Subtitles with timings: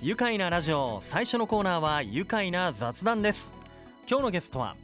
[0.00, 3.50] 愉快なラジオ最初のコーナーは愉快な雑談です。
[4.08, 4.76] 今日のゲストは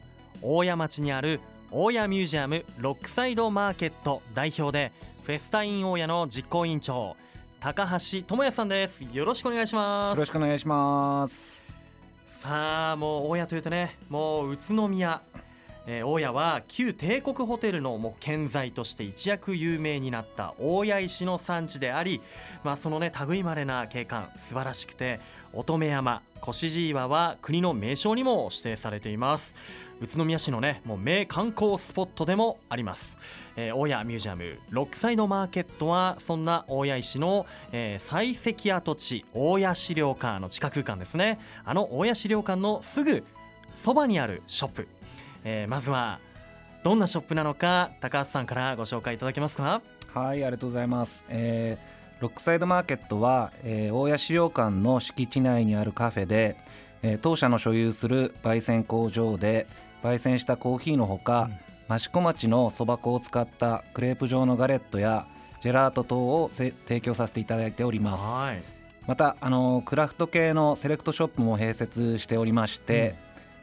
[0.42, 1.38] 大谷町にある
[1.70, 4.90] 大谷ミュージアムロックサイドマーケット代表で
[5.22, 7.16] フェスタイン大谷の実行委員長
[7.60, 9.04] 高橋智也さんです。
[9.12, 10.16] よろしくお願いします。
[10.16, 11.72] よろしくお願いします。
[12.40, 15.22] さあもう大谷というとねもう宇都宮
[15.86, 22.20] えー、大谷は旧帝国ホテルのもう建材として一躍有名になった大谷石の産地であり、
[22.62, 25.20] まあ、そのね類まれな景観素晴らしくて
[25.52, 29.54] 乙女山越路岩は国の名勝にも指定されています。
[30.00, 33.16] 宇都宮市のねもう名観光スポットでもあります、
[33.56, 41.38] えー、大谷ミュージアムロックサイドマーケットはそんな大谷石の、えー、採石跡地大谷資料館の地下空間ですね。
[41.64, 43.24] あの大谷資料館のすぐ
[43.82, 44.88] そばにあるショップ。
[45.44, 46.20] えー、まずは
[46.82, 49.82] どんなショップなのか高橋さんからご紹介いただけますか？
[50.12, 56.56] はいありがとうございます、えー、ロックサイドマーケットは、えー、大谷資料館の敷地内にあるカフェで、
[57.02, 59.66] えー、当社の所有する焙煎工場で
[60.02, 61.50] 焙煎したコーヒーのほか、
[61.88, 65.26] うん、益子町のそば粉を使ったクレープ状のガレットや
[65.60, 68.62] ジェラート等を提供させていただいております、はい、
[69.06, 73.14] またあのクラフト系のセレクトショップも併設しておりまして、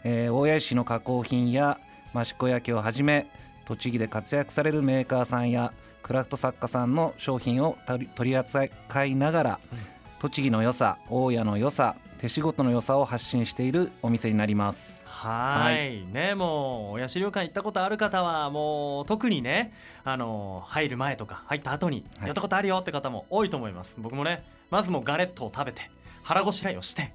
[0.03, 1.79] えー、大谷石の加工品や
[2.15, 3.27] 益子焼をはじめ
[3.65, 7.77] 栃木で活躍されるメーカーさんやクラフト作家さんの商品を
[8.15, 8.65] 取り扱
[9.05, 9.79] いながら、うん、
[10.19, 15.01] 栃木の良さ大谷の良さ手仕事の良さを発信しているお店になります。
[15.05, 16.05] はい。
[16.13, 25.89] ねもう親資料館行ったことある方はもう特にねあの入る前とか入った後にやったことあるよって方も多いと思います、はい、僕もねまずもうガレットを食べて
[26.23, 27.11] 腹ごしらえをして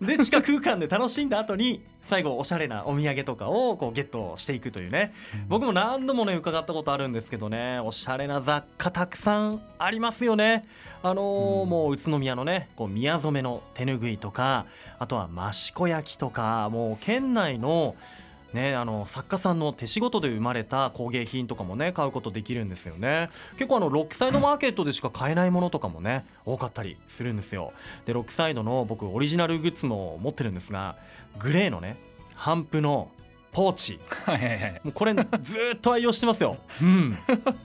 [0.00, 5.12] で地下空間で楽しんだ後に最後おしゃれなお土産とかをこうゲットしていくというね、
[5.48, 7.80] 僕も何度もね伺ったことあるんですけどね。
[7.80, 10.66] おしゃれな雑貨たくさんありますよね。
[11.02, 14.66] あのー、もう宇都宮のねこう宮染めの手ぬぐいとか
[14.98, 17.94] あとは益子焼とかもう県内の
[18.54, 23.28] ね、あの作家さんの手仕事で生まれた工芸品とかもね買うことできるんですよね。
[23.58, 27.72] 結構あのロックサイドマーケットでしか買えないものとかもね多かったりするんですよ。
[28.06, 30.96] でロックサイドの僕オリジナルグッズも持ってるんですが
[31.38, 31.98] グレーのね
[32.36, 33.10] 帆布の
[33.52, 35.22] ポーチ、はいはいはい、もうこれず
[35.74, 37.16] っと愛用してますよ、うん、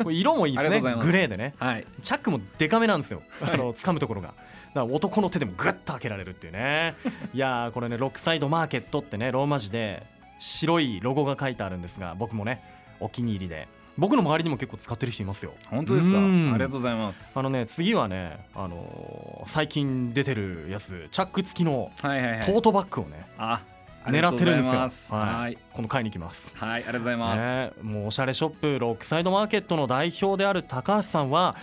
[0.01, 0.95] これ色もいいですね。
[0.95, 3.21] グレーでね、はい、チャックもデカめなんですよ。
[3.41, 4.33] あの掴むところが。
[4.75, 6.95] 男の手でもグッと開けられるっていうね。
[7.33, 10.03] いやこれねロックサイドマーケットってねローマ字で
[10.43, 12.61] 白いロゴが書いてあるんですが僕もね
[12.99, 13.67] お気に入りで。
[13.95, 15.53] 僕の周りにも結構使ってる人いますよ。
[15.69, 16.17] 本当ですか？
[16.17, 17.37] ありがとうございます。
[17.37, 23.61] あのね次はねあのー、最近出てるやつチャック付きのトートバッグをね、はいは
[24.09, 25.19] いはい、狙ってるんですよ。
[25.19, 26.51] はい、この買いに行きます。
[26.55, 31.55] はいありがとうございます、ね、もうおしゃれショップロックサイドマーケットの代表である高橋さんは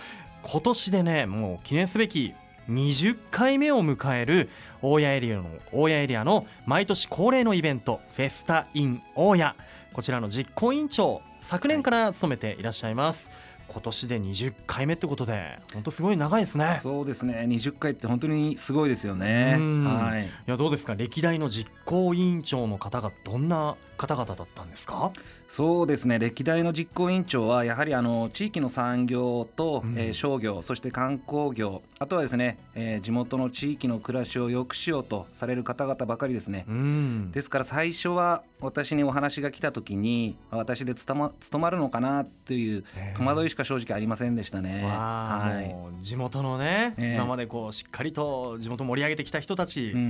[0.43, 2.33] 今年でねもう記念すべき
[2.69, 4.49] 20回目を迎える
[4.81, 9.53] 大谷エリアの大谷エリアの毎年恒例のイベントフェスタイン大谷。
[9.93, 13.29] こちらの実行委員長昨年から務めていらっしゃいます、
[13.71, 16.79] 今年で20回目ってことで本当すごい長いですね。
[16.81, 17.45] そうですね。
[17.47, 19.53] 20回って本当にすごいですよね。
[19.85, 20.25] はい。
[20.25, 20.95] いやどうですか？
[20.95, 25.11] 歴代の実行委員長の方がどんな方々だったんですか？
[25.47, 26.19] そうですね。
[26.19, 42.83] 歴代の実行委員長はやはりあの地域の産業と、うん、えー、商業そして観光業あとはですね、えー、地元の地域の暮らしを良くしようとされる方々ばかりですね、うん、ですから最初は私にお話が来た時に私で務ま務まるのかなという
[43.15, 45.61] 戸惑いしか正直ありませんでしたね、は
[45.99, 50.07] い、地元のね、えー、今までこうしっかりと地元盛り上げてきた人たち、うんうんう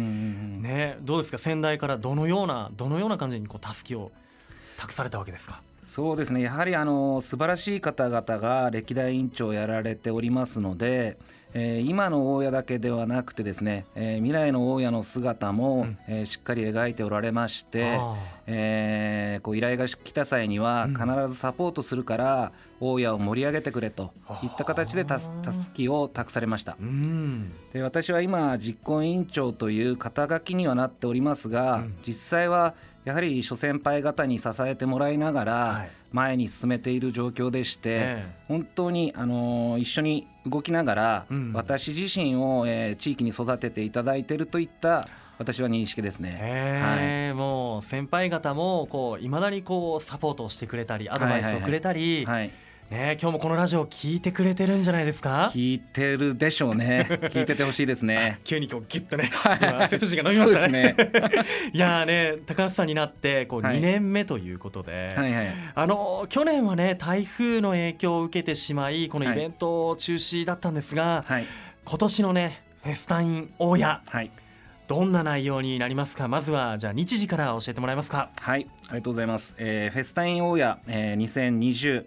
[0.59, 1.37] ん、ね、どうですか？
[1.37, 4.11] 先代からどのようなどのような感じにこう助きを
[4.77, 5.61] 託されたわけですか？
[5.83, 6.41] そうですね。
[6.41, 11.17] やはりあの素晴らしい方々が歴代委員長をやられておりますので、
[11.53, 17.99] えー、今の大家だけではなくてですね、えー、未来の大家の姿も、うん、えー、しっかり描いておられまして、
[18.47, 24.11] えー、こう依頼が来た際には必ずサポートするから、うん、大家を盛り上げてくれと
[24.43, 25.29] いった形でたす
[25.73, 45.07] きを託されました、うん、で私は今実行委員長という肩書きにはなっておりますが、実際はやはり諸先輩方に支えてもらいながら前に進めている状況でして、本当にあの一緒に動きながら、私自身を、え地域に育てていただいているといった
[45.37, 46.37] 私は認識ですね。
[46.81, 52.17] はい、もう先輩方もこう未だにこうサポートをしてくれたりアドバイスをくれたり。
[52.17, 55.49] はいはいはいね今日もこのラジオ聞いてくれてるんじゃないですか？
[55.53, 57.07] 聞いてるでしょうね。
[57.31, 58.41] 聞いててほしいですね。
[58.43, 59.31] 急にこうギュッとね
[59.89, 60.95] 背筋が伸びましたね。
[61.71, 65.47] いやね高橋さんになってこう2年目ということで、はいはい。
[65.47, 71.45] はい、あの去年はね台風の影響を受けてしまいこのイベント中止だったんですが、はい、
[71.85, 74.29] 今年のねフェスタイン大家はい。
[74.89, 76.27] どんな内容になりますか？
[76.27, 78.31] まずはじゃあ日時から教えてもらえますか？
[78.41, 82.03] はいありがとうございます、えーフェスタイン大家、えー2020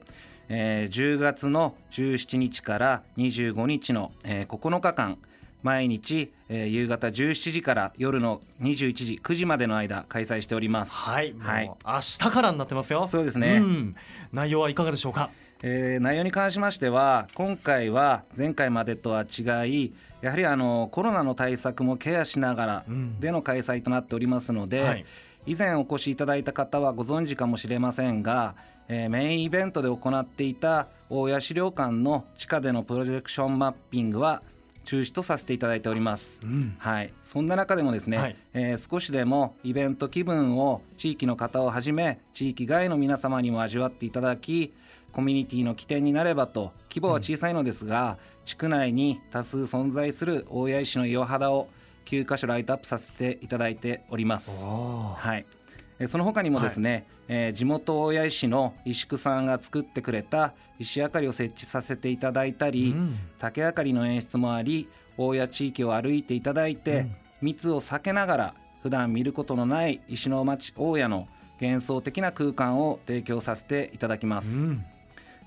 [0.49, 5.19] えー10月の17日から25日の、えー9日間
[5.63, 10.95] 毎日、えー夕方17時から夜の21時9時までの間開催しております。
[10.95, 11.71] はい、はい。
[11.85, 13.07] 明日からになってますよ。
[13.07, 13.59] そうですね。
[13.61, 13.97] ん。
[14.33, 15.31] 内容はいかがでしょうか？
[15.63, 23.19] えー内容に関しましては今回は前回までとは違いやはりあのコロナの対策もケアしながらうん。
[23.21, 25.05] での開催となっておりますので、はい。
[25.47, 28.55] 以前お越しいただいた方はご存知かもしれませんが、
[28.89, 34.43] えーメインイベントで行っていた大谷資料館の地下でのプロジェクションマッピングは
[34.85, 36.41] 中止とさせていただいております。
[36.43, 36.77] うん。
[36.79, 38.37] はい、そんな中でもですね、はい。
[38.53, 44.73] えー少しでもイベント気分を地域の方をはじめ地域外の皆様にも味わっていただき
[45.13, 51.69] コミュニティの起点になればと規模は小さいのですが、地区内に多数存在する大谷石の岩肌を
[52.05, 54.67] 9カ所ライトアップさせていただいております。
[54.67, 55.64] はい、えー
[56.07, 63.19] その他にもですね、えー地元大谷石の石工さんが作ってくれた石明かりを設置させていただいたり、うん。
[63.39, 67.17] 竹明かりの演出もあり大谷地域を歩いていただいて、うん。
[67.43, 71.29] 密を避けながら普段見ることのない石の町大谷の
[71.61, 74.65] 幻想的な空間を提供させていただきます。
[74.65, 74.85] うん。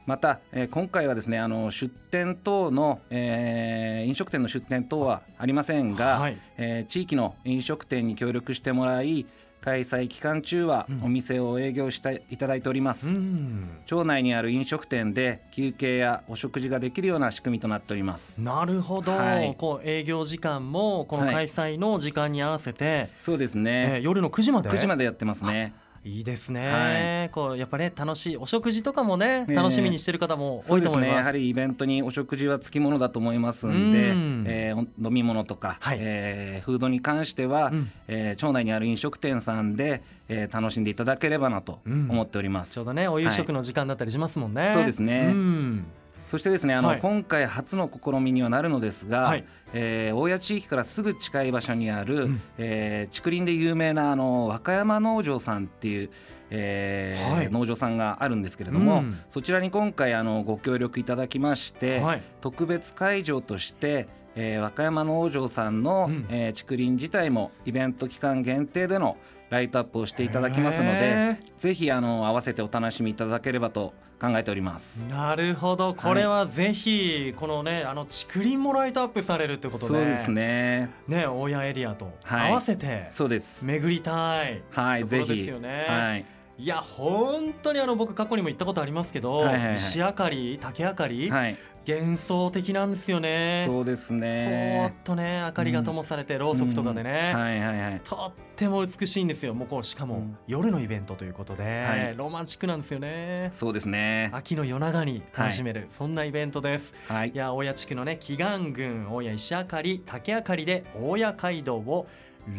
[0.05, 6.37] また、えー今回はですねあの出店等の、えー飲食店の出店等はありませんが、はい。
[6.57, 9.25] えー地域の飲食店に協力してもらい
[9.61, 11.03] 開催期間中はうん。
[11.03, 13.79] お店を営業していただいております、うん。
[13.85, 18.39] 町内にある飲食店で休憩やお食事ができるような仕組みとなっております。
[18.41, 19.55] なるほど、はい。
[19.57, 31.17] こう営業時間もこの開催の時間に合わせて、そうですえーね、夜の9時まで？9時までやってますねいいですね、こうやっぱね楽しいお食事とかもねね楽しみにしてる方もそうですね多いと思います。
[31.19, 34.43] やはりイベントにお食事はつきものだと思いますんで、うん。
[34.47, 35.97] えーお飲み物とか、はい。
[35.99, 37.91] えーフードに関しては、うん。
[38.07, 42.07] えー町内にある飲食店さんで、えー楽しんでいただければなとうん。
[42.09, 45.29] 思っております、ちょうどねお夕食はいの時間だったりしますもんね、そうですね。
[45.31, 45.85] うん
[46.27, 46.99] そしてですねあの、はい。
[46.99, 49.45] 今回初の試みにはなるのですが、はい。
[49.73, 52.41] えー大谷地域からすぐ近い場所にある、うん。
[52.57, 56.09] えー竹林で有名なあの和歌山農場さんっていう、
[56.49, 57.49] えーはい。
[57.49, 59.19] 農場さんがあるんですけれども、うん。
[59.29, 62.21] そちらに今回あのご協力いただきまして、はい。
[62.41, 64.07] 特別会場として、
[64.39, 66.25] えー和歌山農場さんの、うん。
[66.29, 69.17] えー竹林自体もイベント期間限定での
[69.49, 75.05] ライトアップをしていただきますのへでぜひあの合わせてお楽しみいただければと考えております。
[75.05, 75.93] なるほど。
[75.93, 79.85] これはぜひこのねあの竹林もライトアップされるってことで。
[79.85, 80.91] そうですね。
[81.07, 82.11] ね大谷エリアと。
[82.23, 82.51] はい。
[82.51, 83.65] 合わせてそうです。
[83.65, 85.51] 巡りたいはいぜひ。
[85.51, 86.25] はい。
[86.59, 89.75] いや本当にあの僕過去にも行ったことありますけど、はいはいはい。
[89.75, 91.57] 石明かり竹明かり、はい
[91.87, 93.63] 幻想的なんですよね。
[93.65, 97.39] そうですぽーっねとね明かりが灯されて、ろうそくとかでね、うん。
[97.39, 98.01] はいはいはい。
[98.03, 99.53] とっても美しいんですよ。
[99.53, 100.37] もうこうしかもうん。
[100.47, 102.15] 夜のイベントということで、はい。
[102.17, 103.47] ロマンチックなんですよね。
[103.53, 104.29] そうですね。
[104.33, 106.93] 秋の夜長に楽しめる、そんなイベントです。
[107.07, 107.29] はい。
[107.29, 112.07] いや大谷地区のね祈願群大谷石明かり竹明かりで大谷街道を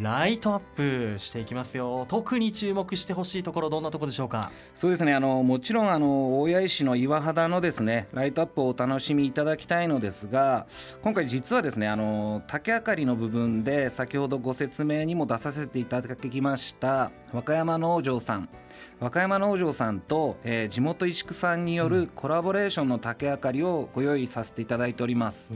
[0.01, 2.05] ライトアップしていきますよ。
[2.07, 4.51] 特に注目してほしいところどんなところでしょうか？
[4.75, 5.15] そうですね。
[5.15, 10.67] あのもちろんあの大谷石の岩肌のですねライトアップをお楽しみいただきたいのですが
[11.01, 18.49] 今回実はですねあの竹明かりの部分で先ほどご説明にも出させていただきました和歌山農場さん。
[18.99, 25.51] 和歌山農場さんと、えー地元石工さんによるコラボレーションの竹明かりをご用意させていただいております。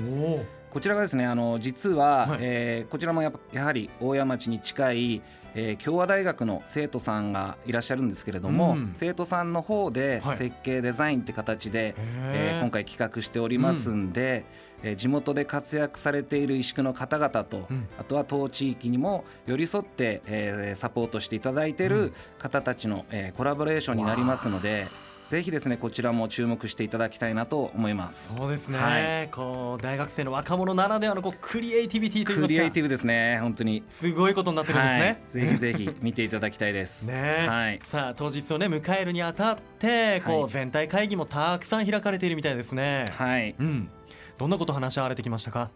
[0.70, 2.40] こちらがですねあの実は、はい。
[2.42, 5.22] えーこちらもやっぱやはり大谷町に近い、
[5.54, 8.92] えー共和大学の生徒さんがいらっしゃるんですけれども、うん。
[8.96, 10.38] 生徒さんの方ではい。
[10.38, 14.46] 設計デザインって形で、えー今回回企画しておりますんで、
[14.84, 17.88] えー地元で活躍されている石工の方々と、うん。
[17.98, 24.88] あとは当地域にも寄り添って、えーサポートしていただいている方たちの、えーコラボレーションになりますので
[25.28, 28.36] ぜひですねこちらも注目していただきたいなと思います。
[28.36, 29.30] そうですね、はい。
[29.32, 32.48] こう大学生の若者ならではのこうクリエイティビティといいますか。
[32.48, 33.84] クリエイティブですね本当に。
[33.90, 34.88] すごいことになってるんで
[35.28, 35.44] すね。
[35.44, 37.08] はい、ぜひぜひ見ていただきたいです。
[37.08, 37.48] ね。
[37.48, 37.80] はい。
[37.84, 40.52] さあ当日をね迎えるにあたってこう、はい。
[40.52, 43.06] 全体会議もたくさん開かれているみたいですね。
[43.12, 43.90] はい、うん、
[44.38, 45.70] どんなこと話し合われてきましたか？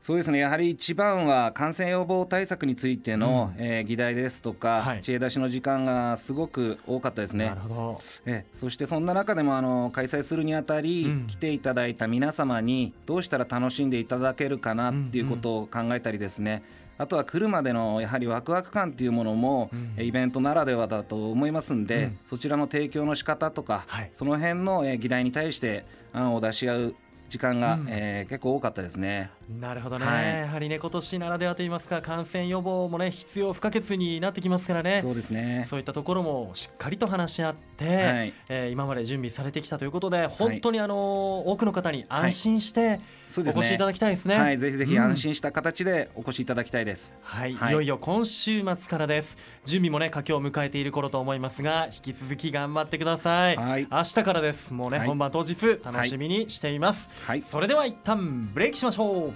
[0.00, 0.38] そうですね。
[0.38, 3.64] やはり一番は感染予防対策についての、うん。
[3.64, 5.02] えー議題ですとか、はい。
[5.02, 7.46] 知恵出しの時間がすごく多かったですね。
[7.46, 7.60] なる。
[7.62, 8.00] ほど。
[8.24, 11.26] えそしてそんな中でもあの開催するにあたり、うん。
[11.26, 16.62] 来ていただいた皆様にどうしたら楽しんでいただけるかなっていうことを考えたりですね、
[16.96, 19.94] あとは来るまでのやはりワクワク感っていうものも、うん。
[19.96, 22.18] えイベントならではだと思いますんで、うん。
[22.24, 24.10] そちらの提供の仕方とか、はい。
[24.12, 26.94] その辺のえ議題に対して案を出し合う
[27.28, 29.30] 時間が、うんえー結構多かったですね。
[29.48, 30.24] なるほどね、はい。
[30.40, 35.00] やはりね今年ならではといいますか感染予防もね必要不可欠になってきますからね。
[35.02, 35.66] そうですね。
[35.70, 38.34] そういったところもしっかりと話し合って、はい。
[38.48, 43.00] えー今まで準備されてきたということで本当にあの多くの方に安心して。
[43.36, 44.36] お越しいただきたいですね。
[44.36, 45.02] はい、ぜひぜひうん。
[45.02, 47.14] 安心した形でお越しいただきたいです。
[47.20, 47.72] はい、はい。
[47.72, 49.36] いよいよ今週末からです。
[49.66, 53.86] 準備もね佳境を迎えている頃と思いますが引き続き頑張ってください、はい。
[53.90, 54.72] 明日からです。
[54.72, 55.06] もうね、はい。
[55.06, 57.42] 本番当日楽しみにしています、はい。
[57.42, 59.32] それでは一旦ブレイクしましょう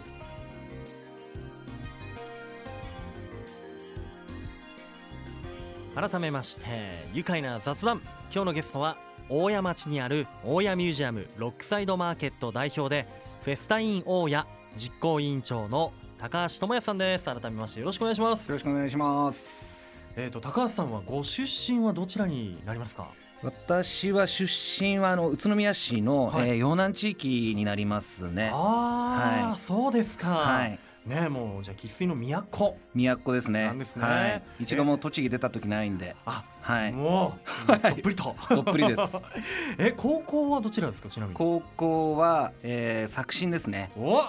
[5.95, 6.65] 改めまして
[7.13, 8.01] 愉快な雑談。
[8.33, 8.97] 今日のゲストは
[9.29, 13.07] 大谷町にある大谷ミュージアムロックサイドマーケット代表で
[13.45, 14.45] フェスタイン大谷
[14.75, 17.25] 実行委員長の高橋智也さんです。
[17.27, 18.47] 改めましてよろしくお願いします。
[18.47, 20.11] よろしくお願いします。
[20.17, 23.09] えー、と高橋さんはご出身はどちらになりますか？
[23.43, 24.51] 私は出
[24.83, 26.51] 身はあの宇都宮市の、はい。
[26.51, 28.51] えー、洋南地域になりますね。
[28.53, 29.59] ああ、はい。
[29.59, 30.79] そうですか、はい。
[31.07, 32.77] ねもうじゃあ生粋の都
[33.25, 33.73] 都ですね。
[33.73, 34.43] ねはい。
[34.61, 36.15] 一度も栃木出た時ないんで。
[36.27, 36.93] あ、はい。
[36.93, 39.23] もうどっぷりとどっぷりです。
[39.79, 41.35] え高校はどちらですかちなみに？
[41.37, 43.91] 高校は、えー、作新ですね。
[43.97, 44.23] お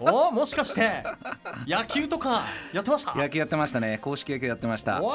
[0.00, 1.04] おもしかして
[1.66, 3.14] 野球とかやってました？
[3.14, 3.98] 野球やってましたね。
[3.98, 5.02] 公式野球やってました。
[5.02, 5.12] お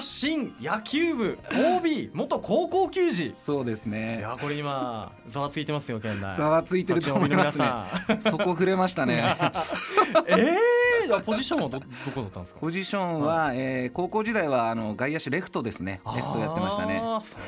[0.00, 4.20] 新野球部 OB 元高校球児そうですいね。
[4.20, 7.64] やこれ今ざわついてますよ県内ざわついてると思いますね。
[8.08, 9.36] ねそこ触れましたね。
[10.28, 10.56] え
[11.06, 12.60] えー、ポジションはどどこだったんですか？
[12.60, 16.00] ポジションは、えー、高校時代はあの外野手レフトですね。
[16.14, 17.00] レフトやってましたね。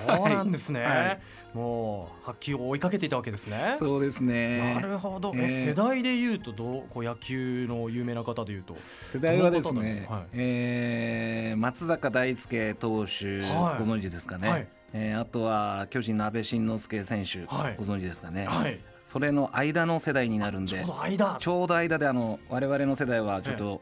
[0.06, 1.20] そうなんですね、はい。
[1.54, 3.75] もう発球を追いかけていたわけですね。
[3.78, 4.75] そうですね。
[4.75, 5.68] なるほど、ええー。
[5.70, 8.76] 世代でいうとどうこう野球の有名な方でいうと。
[9.12, 10.14] 世代はですねか？
[10.14, 13.85] はい、えー松坂大輔投手、はい。
[13.85, 14.68] ご存知ですかね、はい。
[14.92, 17.76] えーあとは巨人の阿部慎之助選手、はい。
[17.76, 21.36] ご存知ですかね、はいそれの間の世代になるんでちょうど間。
[21.40, 23.80] ちょうど間であの我々の世代はちょっと、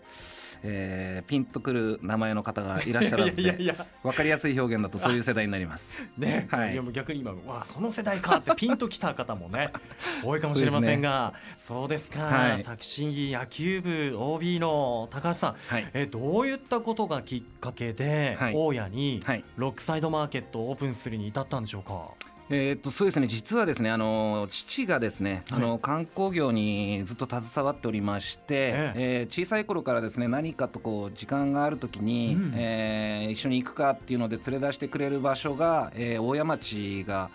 [0.63, 6.01] えーピンとくる名前の方がいらっしゃらずで分かりやすい表現だとそういう世代になります。
[6.17, 6.75] ね、はい。
[6.75, 9.73] いやもう逆に今わあその世代かってピンときた方もね
[10.23, 11.35] 多いかもしれませんが
[11.67, 12.63] そうですか、はい。
[12.63, 15.91] 作新野球部 OB の高橋さん、はい。
[15.93, 18.55] えどういったことがきっかけで、はい。
[18.55, 19.45] 大家にはい。
[19.57, 22.26] ロックサイドマーケットをオープンするに至ったんでしょうか？
[22.49, 23.27] えーっとそうですね。
[23.27, 25.59] 実はですねあの父がですね、はい。
[25.59, 29.27] あの観光業にずっと携わっておりまして、ええ。
[29.29, 32.53] ー小さい頃からですね何かとこう時間がある時に、うん。
[32.55, 37.31] えー一緒に行くかっていうので連れ出してくれる場所が、えー大谷町が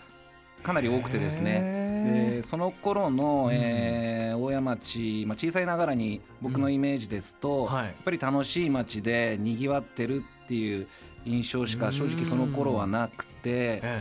[0.62, 1.60] かなり多くてですね。
[1.60, 7.84] ねでその頃の、うんえー大谷町、まあ、小さいながらに僕のイメージですと、はい。
[7.84, 10.86] やっぱり楽しい町でにぎわってるっていう
[11.26, 13.80] 印象しか正直その頃はなくて。
[13.82, 14.00] え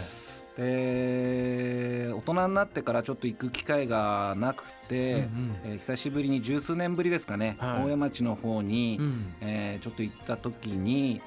[0.57, 5.55] で大人になってからちょっと行く機会がなくて、えうん。
[5.65, 7.83] えー久しぶりに十数年ぶりですかね、はい。
[7.85, 9.05] 大谷町の方に、うん。
[9.05, 11.21] うんえーちょっと行った時に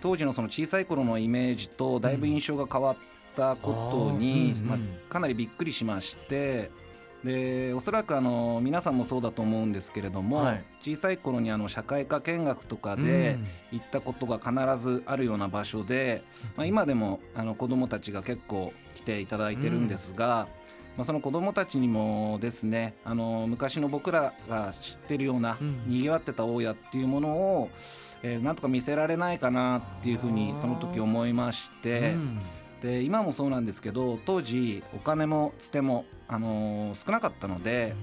[0.00, 2.96] 当時のその小さい頃のイメージとだいぶ印象が変わっ
[3.34, 4.68] たことに、うん。
[4.68, 4.78] まあ、
[5.12, 6.70] かなりびっくりしまして。
[7.26, 10.64] でおそらくあの皆さんもそうだと思うんですけれども、はい。
[10.80, 13.38] 小さい頃にあの社会科見学とかで
[13.72, 16.22] 行ったことが必ずあるような場所で、
[16.56, 20.46] まあ、今でもあの子どもたちが結構来ていただいてるんですが、
[20.96, 25.88] まあ、その子どもたちにもですねあの昔の僕らが知ってるようなうん。
[25.88, 27.70] にぎわってた大家っていうものを、
[28.22, 32.12] えーなんとか見せられないかなっていうふうにその時思いまして。
[32.12, 32.38] うん
[32.82, 37.94] で今もそうなんですけど当時お金もつても、あのー少なかったので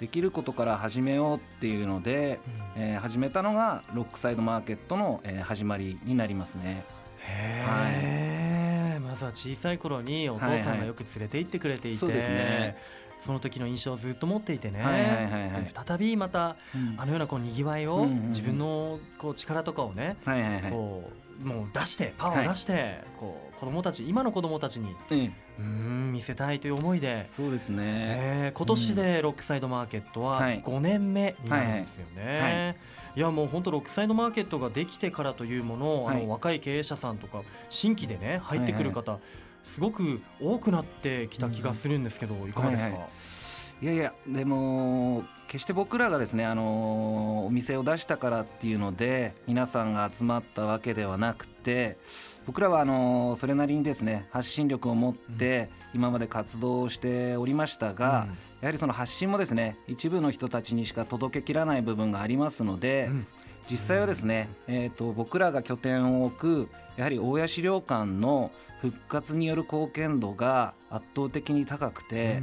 [0.00, 2.40] できることから始めようっていうので、
[2.76, 6.84] えー始めたのがロックサイドマーケットの、えー始まりになりますね。
[7.18, 12.76] へえ、まずは小さい頃にお父さんがよく連れて行ってくれていて、そうですね。
[13.24, 15.64] その時の印象をずっと持っていてね、はいはいはいはい。
[15.64, 16.56] で再びまた
[16.98, 18.28] あのようなこうにぎわいを、うんうんうん。
[18.28, 20.70] 自分のこう力とかをね、はいはいはい。
[20.70, 27.82] こうもう出してパワーを出して、こう子供たち今の子供たちにええうーん見せたいという思いで、そうですね。
[27.84, 30.62] えー今年でロックサイドマーケットははい。
[30.62, 32.40] 5年目になるんですよね。
[32.40, 32.52] はい。
[32.52, 32.76] はい。
[33.16, 33.20] い。
[33.20, 36.22] やもう本当ロックサイドマーケットができてからというものはい。
[36.24, 39.18] の若い経営者さんとか新規でね入ってくる方、
[39.62, 42.92] すごく多くなってきた気がするんですけど、いかがですか、はい。
[42.94, 43.43] はい
[43.84, 51.98] いやいやでも決して僕らがですねあのお店を出したからっていうので皆さんが集まったわけではなくて
[52.46, 58.26] 僕らはあのそれなりにですね発信力を持って今まで活動しておりましたが、
[58.62, 63.26] やはりその発信もですね一部の人たちにしか届けきらない部分がありますので、うん
[63.70, 72.42] 実際はですね、えー、と僕らが拠点を置くやはり大谷資料館の復活による貢献度が圧倒的に高くて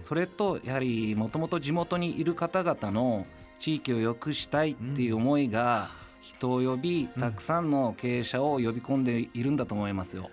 [0.00, 3.26] それとやはりもともと地元にいる方々の
[3.58, 10.30] 地域を良くしたいっていう思いが人を呼びたくさんの経営者を呼び込んでいるんだと思いますよ。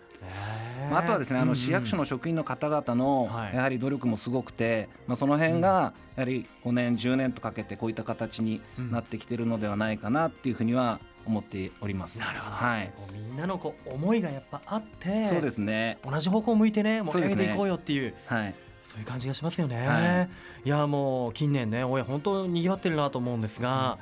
[0.90, 12.20] まあ、あとはですねあの市役所の職員の方々のやはり努力もすごくて、まあ、その辺がやはり5年10年とかけてこういった形になってきてるのではないかなっていうふうには思っております。
[12.20, 12.56] なるほど。
[12.56, 12.92] はい。
[13.14, 15.98] みんなのこう思いがやっぱあって、そうですね。
[16.04, 18.16] 同じ方向を向いてね、盛り上げていこうよっていう。
[18.26, 18.56] はい。
[18.90, 19.86] そういう感じがしますよね。
[19.86, 20.30] はい、
[20.66, 24.00] いやもう近年ね、親本当に賑わってるなと思うんですが、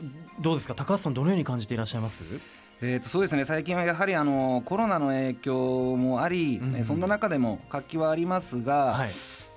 [0.00, 0.04] う
[0.40, 0.74] ん、どうですか？
[0.74, 2.59] 高橋さんどのように感じていらっしゃいます？
[2.82, 3.44] えー、とそうですね。
[3.44, 9.08] 最近はやはりあのコロナの影響もあり、うんうん、そんな中でも活気はありますが、はい、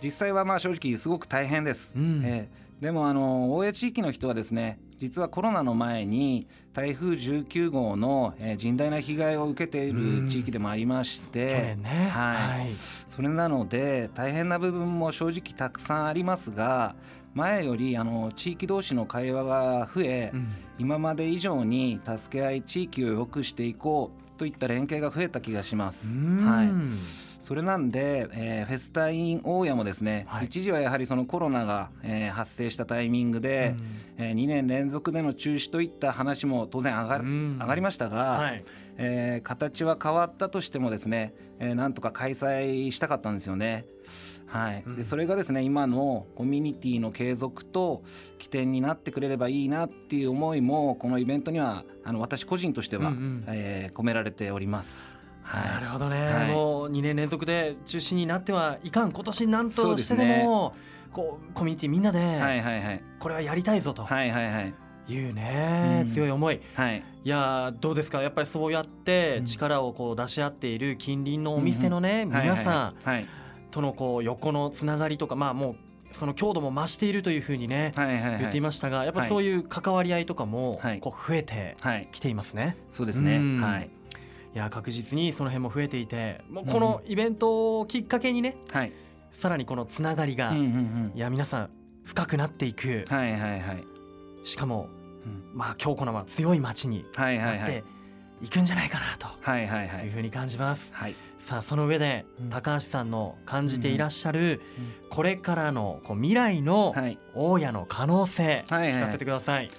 [0.04, 1.94] 実際はまあ正直すごく大変です。
[1.96, 16.96] うん、えー、でもあの大江地域の人はですね実はコロナの前に台風19号の、えー、甚大な被害を受けている地域でもありまして、ね、はい、はい、それなので大変な部分も正直たくさんありますが
[17.34, 20.48] 前よりあの地域同士の会話が増え、うん、
[20.78, 26.18] 今まで以上に助け合い地域を良くしていこうといった連携が増えた気がします。
[26.18, 26.70] はい。
[27.44, 33.76] それなんで、えー、フェスタイン大家もですね、はい、一時はやはりそのコロナが、えー、発生したタイミングで、
[34.18, 38.64] うん、えー、2年連続での中止といった話も当然上が上がりましたが、はい、
[38.98, 43.86] えー、形は変わったとしてもですね、えー、なんとか開催したかったんですよね。
[44.54, 48.04] はい、でそれがですね今のコミュニティの継続と
[48.38, 55.18] 起点になってくれればいいなっていう思いもこのイベントにはあの私個人としては、うんうん、えー、込められております。
[55.42, 59.12] はい、なるほどね、はい、もう2年連続で中止になってはいかん。
[59.12, 60.74] 今年なんとしてでも
[61.12, 64.06] こうコミュニティみんなで、はいはいはい、これはやりたいぞと。
[64.06, 64.74] はいはいはい。
[65.06, 68.22] いうね、うん、強い思い、はい、いやどうですか？
[68.22, 73.28] やっぱりそうやって力をこう出し合っている近隣のお店のね、うん、皆さん、はいはいはい
[73.74, 75.72] とのこう横のつながりとかまあも
[76.12, 81.76] うその強度も増しているというふうにね、はいはいはい、言っていましたがやっぱそういう関わり合いとかもこう増えて
[82.12, 82.64] きていますね。
[82.64, 83.90] はい、そうですね、はい。
[84.54, 88.94] いや確実にその辺も増えていてもうこのイベントをきっかけにね、はい、
[89.32, 91.70] さらにこのつながりが、うんうんうん、いや皆さん
[92.04, 93.84] 深くなっていく、はいはいはい、
[94.44, 94.90] しかも、
[95.26, 97.84] うん、まあ強固なまあ強い街になって
[98.44, 100.92] いくんじゃないかなというふうに感じます。
[100.94, 104.62] はい、さあその上で高橋さんの感じていらっしゃる
[105.10, 106.96] これからのこう未来の
[107.36, 109.70] 大家の可能性聞かせてください。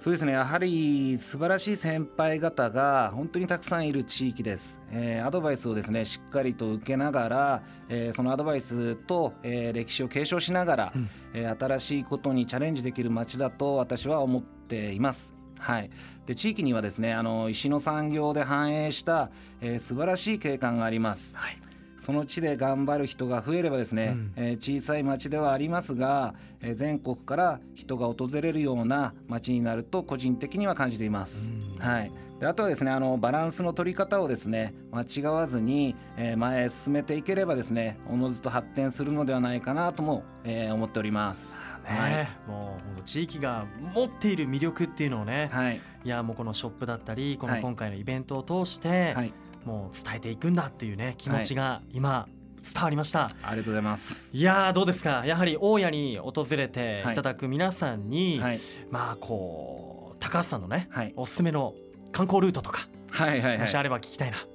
[0.00, 0.32] そうですね。
[0.32, 15.90] やはり素晴らしい先輩方が本当にたくさんいる地域です、えー、アドバイスをですねしっかりと受けながら、えー、そのアドバイスと、えー、歴史を継承しながら、うん、えー、新しいことにチャレンジできる街だと私は思っていますはい、
[16.26, 21.36] で地域にはですねあの石の産業で繁栄した、えー、素晴らしい景観があります。
[21.36, 21.58] はい。
[21.98, 31.52] その地で頑張る人が増えればですね、うん、えー、小さい町ではありますが、えー、全国から人が訪れるような町になると個人的には感じています。
[31.52, 32.10] うん、はい
[32.42, 41.60] であとはですねあのバランスの取り方をですね間違わずに、えー、前へ進めていければですねおのずと発展するのではないかなとも、えー、思っております。
[41.84, 49.32] ね、はい、もう地域が持っている魅力っていうのをね、はい、いやもうこのショップだったりこの今回のイベントを通して、はい、
[49.64, 52.26] もう伝えていくんだっていうね気持ちが今、
[52.74, 53.30] 伝わりました。
[53.44, 54.30] ありがとうございます。
[54.32, 55.24] いやどうですか？
[55.24, 61.74] やはり大家に訪れていただく皆さんに、はい、まあこう高橋さんのね、はい、おすすめの
[62.12, 64.46] 観光ルートとか、はいはいはい、もしあれば聞きたいな。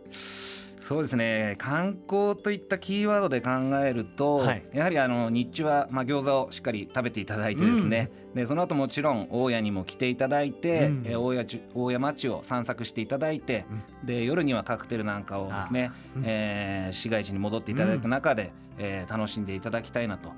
[0.87, 1.55] そうですね。
[1.57, 3.49] 観光といったキーワードで考
[3.83, 13.65] えると、はい、やはりあの日中はまあ餃子をしっかり食べていただいてですね、うん、でその後もちろん大家にも来ていただいて、うん、え大家大家町を散策していただいて、
[14.01, 20.31] うん、で夜にはカクテルなんかをですね、うん、えー、市街地に戻っていただく中で、えー、楽しんでいただきたいなと、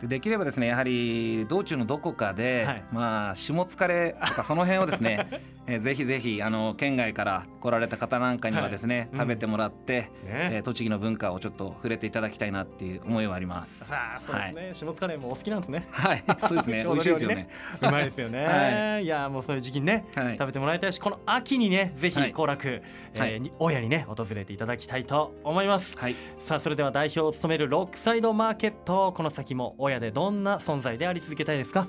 [0.00, 5.28] でできればですねやはり道中のどこかで、はい、まあ下疲れとかその辺をですね
[5.66, 9.18] えー、ぜひぜひあの県外から来られた方なんかにはですね、はい。
[9.20, 10.10] 食べてもらって、ね。
[10.26, 13.86] えー、栃木の文化をちょっと触れていただきたいなっていう思いはあります。
[13.86, 15.86] さあそうですね、はい、下疲れもお好きなんですね。
[15.90, 16.24] はい。
[16.38, 16.84] そうですね。
[16.86, 17.43] 美味しいですよね。
[17.80, 18.44] うまいですよね。
[18.44, 22.80] はい、いやもうそういう時期にね、はい、食べてもらいたいしこの秋にねぜひ行楽、はい。
[23.16, 25.98] えー、大家にね訪れていただきたいと思います。
[25.98, 31.88] はい、さあそれでは代表を務めるロックサイドマーケットこの先も大家でどんな存在であり続けたいですか？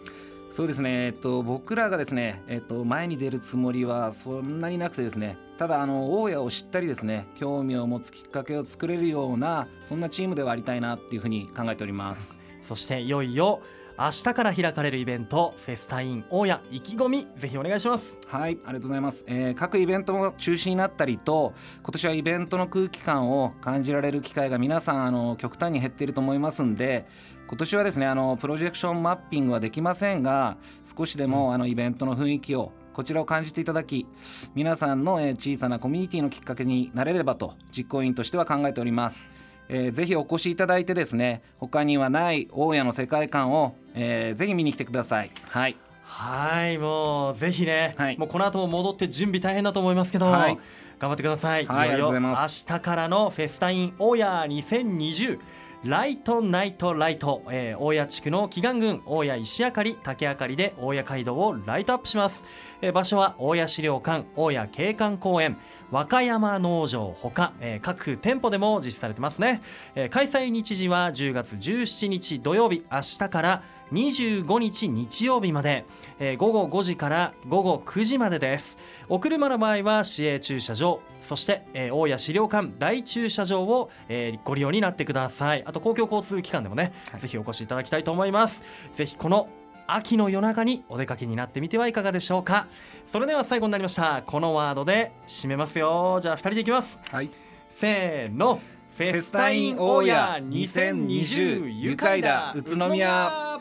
[0.52, 5.38] そうですね、えっと、僕らがですね、えっと、前に出るつもりはそんなになくてですね。
[5.58, 12.40] ただあの大家を知ったりですね興味を持つきっかけを作れるようなそんなチームではありたいなっていうふうに考えております。
[12.68, 13.62] そしていよいよ
[13.98, 18.18] 明日から開かれるイベントフェスタイン大家意気込みぜひお願いします。
[18.28, 27.08] はいありがとうございます、えー各イベントも中止になったりと今年はイベントの空気感を感じられる機会が皆さんあの極端に減っていると思いますんで
[27.48, 34.08] 今年はですねあのプロジェクションマッピングはできませんが少しでもあのイベントの雰囲気をこちらを感じていただき
[34.56, 39.30] 皆さんの、えー小さなコミュニティのきっかけになれればと実行委員としては考えております。
[39.70, 45.32] えーぜひお越しいただいてですね他にはない大家の世界観を、えーぜひ見に来てください。
[45.50, 45.78] はい。
[46.04, 48.18] はいもうぜひね、はい。
[48.18, 50.58] もうこの後も戻って準備大変だと思いますけど、はい。
[51.00, 52.66] 頑張ってください、はいいよいよありがとうございます。
[52.70, 55.40] 明日からのフェスタイン大家2020
[55.84, 62.44] ライトナイトライト、えー、大谷地区の祈願郡大谷石明かり竹明かりで大谷街道をライトアップします、
[62.82, 65.58] えー場所は大谷資料館大谷景観公園
[65.92, 69.62] 和歌山農場ほか、えー各店舗でも実施されてますね、
[69.96, 75.86] えー開催日時は10月17日土曜日明日から25日日曜日まで、
[76.20, 78.78] えー午後5時から午後9時までです。
[79.10, 85.64] お車の場合は市営駐車場そして、えー大谷資料館大駐車場を、えーご利用になってください。
[85.66, 87.22] あと公共交通機関でもね、はい。
[87.22, 88.62] ぜひお越しいただきたいと思います。
[88.96, 89.48] ぜひこの
[89.88, 92.68] 秋の夜長にお出かけになってみてはいかがでしょうか。
[93.06, 94.24] それでは最後になりました。
[94.26, 96.20] このワードで締めますよ。
[96.22, 97.00] じゃあ2人でいきます。
[97.10, 97.30] はい。
[97.70, 98.60] せーの。
[98.98, 102.54] フェスタイン大家2020愉快だ。
[102.56, 103.60] 宇都宮。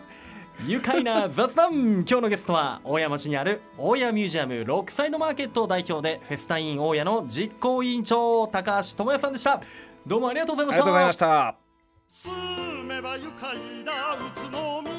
[0.64, 2.04] 愉快な雑談。
[2.08, 9.60] 今日のゲストは大谷町にある大谷ミュージアムロックサイドマーケット代表でフェスタイン大家の実行委員長高橋智也さんでした。
[10.06, 10.82] どうもありがとうございました。
[10.82, 11.56] ありがとうございました。
[12.06, 14.93] 住めば愉快な宇都宮